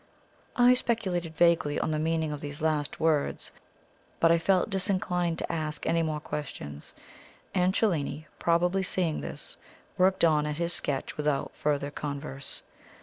I 0.55 0.73
speculated 0.73 1.35
vaguely 1.37 1.79
on 1.79 1.91
the 1.91 1.99
meaning 1.99 2.31
of 2.31 2.41
these 2.41 2.59
last 2.59 2.99
words, 2.99 3.51
but 4.19 4.31
I 4.31 4.39
felt 4.39 4.71
disinclined 4.71 5.37
to 5.37 5.51
ask 5.51 5.85
any 5.85 6.01
more 6.01 6.19
questions, 6.19 6.95
and 7.53 7.71
Cellini, 7.71 8.25
probably 8.39 8.81
seeing 8.81 9.21
this, 9.21 9.57
worked 9.99 10.23
on 10.25 10.47
at 10.47 10.57
his 10.57 10.73
sketch 10.73 11.17
without 11.17 11.51
further 11.53 11.91
converse. 11.91 12.63